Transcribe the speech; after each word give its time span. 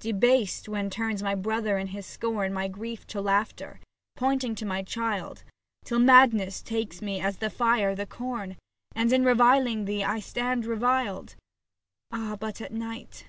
Debased, 0.00 0.68
when 0.68 0.90
turns 0.90 1.22
my 1.22 1.36
brother 1.36 1.78
in 1.78 1.86
his 1.86 2.04
scorn 2.04 2.52
My 2.52 2.66
grief 2.66 3.06
to 3.06 3.20
laughter, 3.20 3.78
pointing 4.16 4.56
to 4.56 4.66
my 4.66 4.82
child; 4.82 5.44
Till 5.84 6.00
madness 6.00 6.60
takes 6.60 7.00
me 7.00 7.20
as 7.20 7.36
the 7.36 7.50
fire 7.50 7.94
the 7.94 8.04
corn 8.04 8.56
70 8.56 8.56
SAPPHO 8.56 8.56
TO 8.56 8.88
PHAON 9.00 9.02
And, 9.02 9.12
in 9.12 9.24
reviling 9.24 9.84
thee, 9.84 10.02
I 10.02 10.18
stand 10.18 10.66
reviled. 10.66 11.36
Ah! 12.10 12.34
but 12.36 12.60
at 12.60 12.72
night. 12.72 13.26